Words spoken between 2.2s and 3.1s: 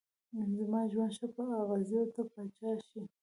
پاچا شې